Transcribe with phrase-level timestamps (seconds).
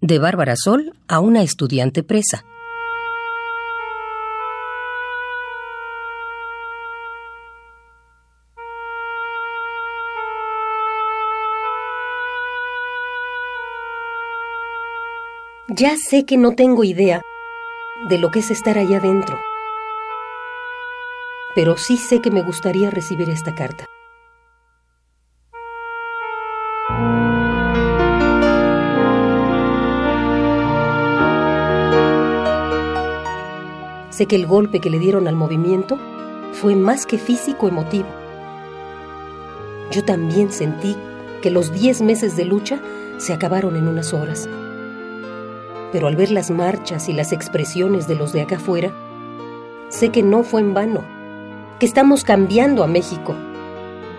[0.00, 2.44] De Bárbara Sol a una estudiante presa.
[15.68, 17.20] Ya sé que no tengo idea
[18.08, 19.40] de lo que es estar allá adentro,
[21.56, 23.86] pero sí sé que me gustaría recibir esta carta.
[34.18, 35.96] Sé que el golpe que le dieron al movimiento
[36.50, 38.08] fue más que físico emotivo.
[39.92, 40.96] Yo también sentí
[41.40, 42.80] que los diez meses de lucha
[43.18, 44.48] se acabaron en unas horas.
[45.92, 48.90] Pero al ver las marchas y las expresiones de los de acá afuera,
[49.88, 51.04] sé que no fue en vano,
[51.78, 53.36] que estamos cambiando a México,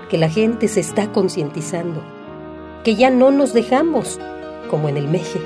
[0.09, 2.01] que la gente se está concientizando,
[2.85, 4.17] que ya no nos dejamos
[4.69, 5.41] como en el Meje.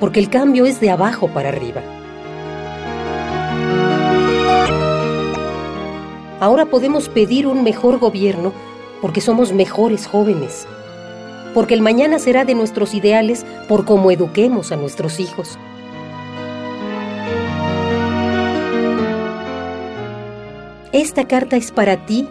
[0.00, 1.82] Porque el cambio es de abajo para arriba.
[6.38, 8.52] Ahora podemos pedir un mejor gobierno
[9.00, 10.66] porque somos mejores jóvenes,
[11.54, 15.58] porque el mañana será de nuestros ideales por cómo eduquemos a nuestros hijos.
[20.92, 22.28] Esta carta es para ti,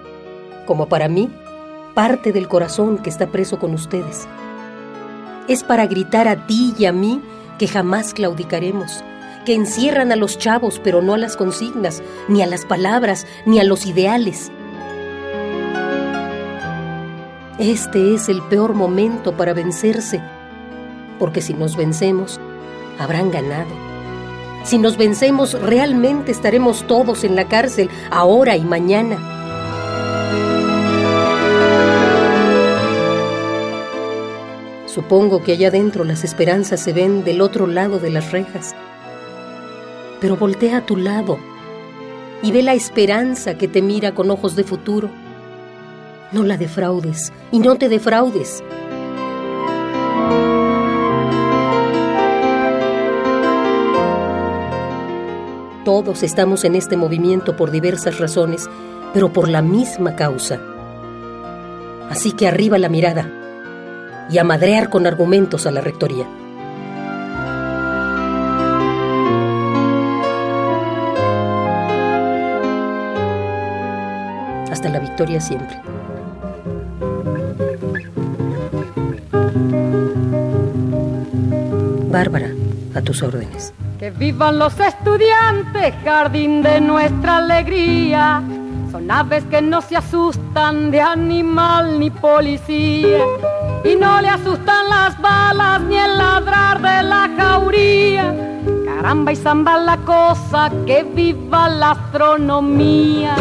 [0.65, 1.29] como para mí,
[1.95, 4.27] parte del corazón que está preso con ustedes.
[5.47, 7.21] Es para gritar a ti y a mí
[7.57, 9.03] que jamás claudicaremos
[9.45, 13.59] que encierran a los chavos pero no a las consignas, ni a las palabras, ni
[13.59, 14.51] a los ideales.
[17.57, 20.21] Este es el peor momento para vencerse,
[21.19, 22.41] porque si nos vencemos,
[22.99, 23.69] habrán ganado.
[24.63, 29.44] Si nos vencemos, realmente estaremos todos en la cárcel, ahora y mañana.
[34.95, 38.73] Supongo que allá adentro las esperanzas se ven del otro lado de las rejas
[40.25, 41.37] pero voltea a tu lado
[42.41, 45.11] y ve la esperanza que te mira con ojos de futuro.
[46.31, 48.63] No la defraudes y no te defraudes.
[55.83, 58.67] Todos estamos en este movimiento por diversas razones,
[59.13, 60.59] pero por la misma causa.
[62.09, 63.44] Así que arriba la mirada
[64.29, 66.25] y a madrear con argumentos a la rectoría.
[74.75, 75.81] hasta la victoria siempre.
[82.11, 82.49] Bárbara,
[82.93, 83.73] a tus órdenes.
[83.99, 88.43] Que vivan los estudiantes, jardín de nuestra alegría.
[88.91, 93.19] Son aves que no se asustan de animal ni policía.
[93.85, 98.35] Y no le asustan las balas ni el ladrar de la jauría.
[98.85, 103.35] Caramba y zamba la cosa, que viva la astronomía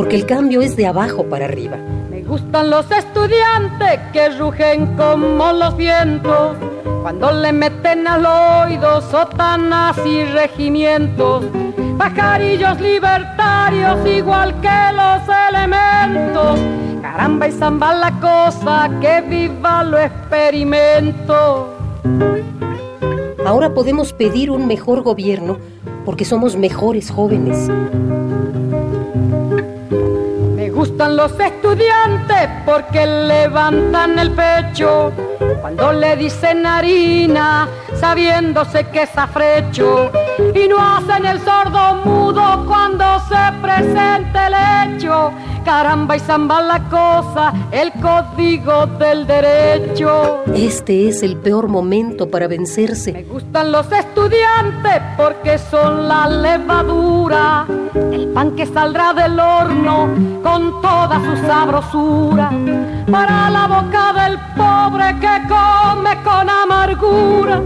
[0.00, 1.76] porque el cambio es de abajo para arriba.
[2.10, 6.56] Me gustan los estudiantes que rugen como los vientos,
[7.02, 11.44] cuando le meten al oído sotanas y regimientos,
[11.98, 15.20] pajarillos libertarios igual que los
[15.50, 16.58] elementos.
[17.20, 21.68] Caramba y zamba la cosa, que viva lo experimento.
[23.44, 25.58] Ahora podemos pedir un mejor gobierno
[26.06, 27.68] porque somos mejores jóvenes
[30.80, 35.12] gustan los estudiantes porque levantan el pecho
[35.60, 40.10] cuando le dicen harina, sabiéndose que es afrecho,
[40.54, 44.54] y no hacen el sordo mudo cuando se presente el
[44.94, 45.32] hecho.
[45.64, 50.42] Caramba y zamba la cosa, el código del derecho.
[50.54, 53.12] Este es el peor momento para vencerse.
[53.12, 60.08] Me gustan los estudiantes porque son la levadura, el pan que saldrá del horno
[60.42, 62.50] con toda su sabrosura,
[63.10, 67.60] para la boca del pobre que come con amargura.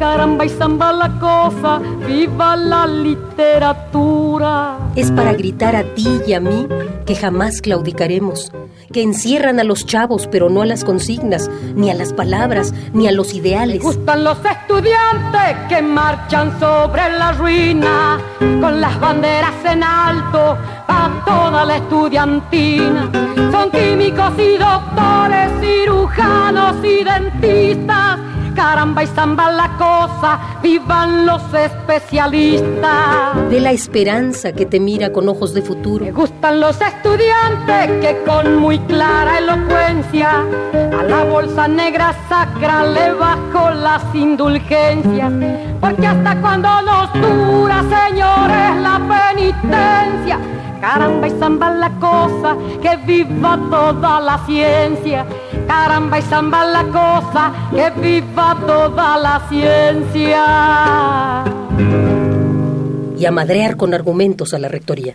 [0.00, 4.78] Caramba y zamba la cosa, viva la literatura.
[4.96, 6.66] Es para gritar a ti y a mí
[7.04, 8.50] que jamás claudicaremos,
[8.94, 13.08] que encierran a los chavos pero no a las consignas, ni a las palabras, ni
[13.08, 13.76] a los ideales.
[13.76, 20.56] Me gustan los estudiantes que marchan sobre la ruina, con las banderas en alto,
[20.88, 23.10] a toda la estudiantina.
[23.52, 33.48] Son químicos y doctores, cirujanos y dentistas Caramba y zamba la cosa, vivan los especialistas.
[33.48, 36.04] De la esperanza que te mira con ojos de futuro.
[36.04, 40.44] Me gustan los estudiantes que con muy clara elocuencia
[40.98, 45.32] a la bolsa negra sacra le bajo las indulgencias.
[45.80, 49.00] Porque hasta cuando nos dura, señores, la
[49.34, 50.38] penitencia.
[50.80, 55.26] Caramba y zamba la cosa, que viva toda la ciencia
[55.66, 60.44] caramba y zamba la cosa, que viva toda la ciencia.
[63.16, 65.14] Y a madrear con argumentos a la rectoría.